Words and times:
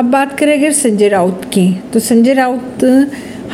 अब 0.00 0.06
बात 0.06 0.38
करें 0.38 0.58
अगर 0.58 0.72
संजय 0.72 1.08
राउत 1.08 1.44
की 1.44 1.82
तो 1.92 2.00
संजय 2.00 2.32
राउत 2.32 2.84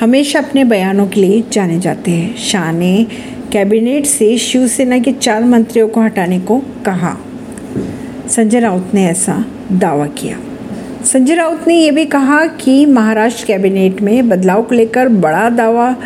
हमेशा 0.00 0.38
अपने 0.38 0.64
बयानों 0.64 1.06
के 1.06 1.20
लिए 1.20 1.42
जाने 1.52 1.78
जाते 1.80 2.10
हैं। 2.10 2.36
शाह 2.36 2.72
ने 2.72 3.06
कैबिनेट 3.52 4.06
से 4.06 4.38
शिवसेना 4.38 4.98
के 4.98 5.12
चार 5.12 5.44
मंत्रियों 5.44 5.88
को 5.88 6.00
हटाने 6.00 6.40
को 6.40 6.58
कहा। 6.58 7.16
संजय 8.28 8.60
राउत 8.60 8.90
ने 8.94 9.06
ऐसा 9.06 9.44
दावा 9.72 10.06
किया। 10.06 10.38
संजय 11.04 11.34
राउत 11.34 11.64
ने 11.68 11.74
यह 11.74 11.92
भी 11.92 12.04
कहा 12.04 12.46
कि 12.46 12.86
महाराष्ट्र 12.86 13.44
कैबिनेट 13.44 14.02
में 14.02 14.28
बदलाव 14.28 14.62
को 14.62 14.74
लेकर 14.74 15.08
बड़ा 15.08 15.50
दावा 15.50 15.96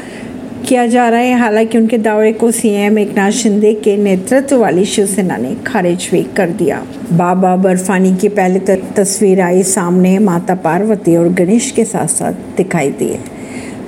किया 0.68 0.86
जा 0.86 1.08
रहा 1.08 1.20
है। 1.20 1.38
हालाँकि 1.38 1.79
उनके 1.79 1.98
दावे 1.98 2.32
को 2.32 2.50
सीएम 2.50 2.98
एक 2.98 3.16
नाथ 3.16 3.30
शिंदे 3.30 3.72
के 3.74 3.96
नेतृत्व 3.96 4.56
वाली 4.56 4.84
शिवसेना 4.84 5.36
ने 5.36 5.54
खारिज 5.66 6.08
भी 6.12 6.22
कर 6.36 6.50
दिया। 6.50 6.82
बाबा 7.12 7.56
बर्फानी 7.56 8.14
की 8.16 8.29
पहली 8.29 8.58
तस्वीर 8.96 9.40
आई 9.40 9.62
सामने 9.62 10.18
माता 10.18 10.54
पार्वती 10.54 11.16
और 11.16 11.29
गणेश 11.34 11.71
के 11.71 11.85
साथ 11.85 12.07
साथ 12.07 12.32
दिखाई 12.57 12.90
दिए 12.90 13.18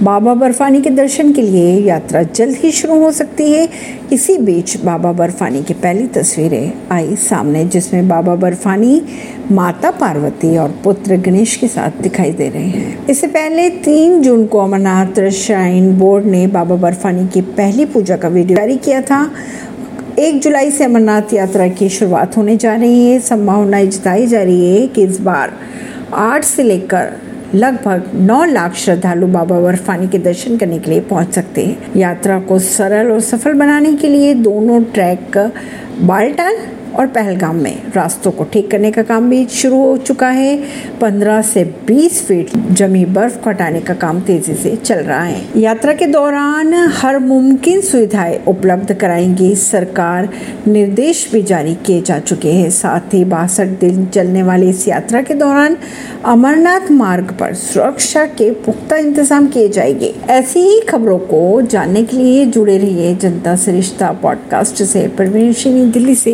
बाबा 0.02 0.34
बर्फानी 0.34 0.80
के 0.82 0.90
दर्शन 0.90 1.32
के 1.32 1.42
लिए 1.42 1.80
यात्रा 1.80 2.22
जल्द 2.22 2.56
ही 2.56 2.72
शुरू 2.72 2.98
हो 2.98 3.12
सकती 3.12 3.52
है। 3.52 3.68
इसी 4.12 4.38
बीच 4.38 4.76
बाबा 4.76 5.12
बर्फानी 5.12 5.62
की 5.62 5.74
पहली 5.74 6.06
तस्वीरें 6.06 6.72
आई 6.90 7.16
सामने, 7.16 7.64
जिसमें 7.64 8.08
बाबा 8.08 8.34
बर्फानी, 8.34 9.02
माता 9.50 9.90
पार्वती 9.90 10.56
और 10.56 10.74
पुत्र 10.84 11.16
गणेश 11.16 11.56
के 11.56 11.68
साथ 11.68 12.02
दिखाई 12.02 12.32
दे 12.32 12.48
रहे 12.48 12.62
हैं। 12.62 13.06
इससे 13.06 13.26
पहले 13.26 13.70
तीन 13.70 14.20
जून 14.22 14.46
को 14.46 14.58
अमरनाथ 14.58 15.30
श्राइन 15.30 15.98
बोर्ड 15.98 16.24
ने 16.24 16.46
बाबा 16.46 16.76
बर्फानी 16.76 17.28
की 17.28 17.40
पहली 17.40 17.84
पूजा 17.84 18.16
का 18.16 18.28
वीडियो 18.28 18.56
जारी 18.56 18.76
किया 18.76 19.02
था। 19.02 19.30
एक 20.18 20.40
जुलाई 20.40 20.70
से 20.70 20.84
अमरनाथ 20.84 21.34
यात्रा 21.34 21.68
की 21.68 21.88
शुरुआत 21.88 22.36
होने 22.36 22.56
जा 22.56 22.74
रही 22.74 23.10
है। 23.10 23.20
संभावनाएँ 23.20 23.86
जताई 23.86 24.26
जा 24.26 24.42
रही 24.42 24.80
है 24.80 24.86
कि 24.86 25.04
इस 25.04 25.20
बार 25.20 25.52
आठ 26.14 26.44
से 26.44 26.62
लेकर 26.62 27.12
लगभग 27.54 28.10
9 28.14 28.44
लाख 28.44 28.74
श्रद्धालु 28.74 29.26
बाबा 29.26 29.60
बर्फानी 29.60 30.08
के 30.08 30.18
दर्शन 30.18 30.56
करने 30.56 30.78
के 30.78 30.90
लिए 30.90 31.00
पहुँच 31.00 31.34
सकते 31.34 31.64
हैं। 31.66 31.94
यात्रा 31.96 32.40
को 32.40 32.58
सरल 32.58 33.10
और 33.12 33.20
सफल 33.20 33.52
बनाने 33.52 33.92
के 33.92 34.08
लिए 34.08 34.34
दोनों 34.34 34.82
ट्रैक 34.84 35.38
बाल्टाल 36.00 36.56
और 36.98 37.06
पहलगाम 37.06 37.56
में 37.56 37.82
रास्तों 37.96 38.30
को 38.30 38.44
ठीक 38.44 38.70
करने 38.70 38.90
का 38.90 39.02
काम 39.02 39.28
भी 39.30 39.44
शुरू 39.46 39.76
हो 39.76 39.96
चुका 39.96 40.28
है। 40.28 40.56
15 41.00 41.42
से 41.42 41.64
20 41.86 42.20
फीट 42.22 42.50
जमी 42.72 43.04
बर्फ़ 43.04 43.48
हटाने 43.48 43.80
का 43.80 43.94
काम 43.94 44.20
तेज़ी 44.20 44.54
से 44.54 44.74
चल 44.76 44.96
रहा 44.96 45.22
है। 45.22 45.44
यात्रा 45.56 45.92
के 45.92 46.06
दौरान 46.06 46.74
हर 46.74 47.18
मुमकिन 47.18 47.80
सुविधाएँ 47.80 48.38
उपलब्ध 48.48 48.92
कराएँगी। 48.94 49.54
सरकार 49.56 50.28
निर्देश 50.66 51.28
भी 51.32 51.42
जारी 51.42 51.74
किए 51.86 52.02
जा 52.02 52.18
चुके 52.18 52.52
हैं। 52.52 52.70
साथ 52.70 53.14
ही 53.14 53.24
बासठ 53.24 53.68
दिन 53.80 54.06
चलने 54.06 54.42
वाली 54.42 54.68
इस 54.70 54.86
यात्रा 54.88 55.22
के 55.22 55.34
दौरान 55.34 55.76
अमरनाथ 56.24 56.90
मार्ग 56.90 57.36
पर 57.40 57.54
सुरक्षा 57.54 58.24
के 58.26 58.50
पुख्ता 58.64 58.96
इंतज़ाम 58.96 59.46
किए 59.46 59.68
जाएँगे। 59.68 60.14
ऐसी 60.30 60.60
ही 60.60 60.80
खबरों 60.80 61.18
को 61.18 61.62
जानने 61.62 62.02
के 62.02 62.16
लिए 62.16 62.46
जुड़े 62.46 62.76
रहिए 62.78 63.14
जनता 63.14 63.56
सरिश्ता 63.56 64.10
पॉडकास्ट 64.12 64.82
से। 64.82 65.06
परवीन 65.08 65.90
दिल्ली 65.90 66.14
से 66.14 66.32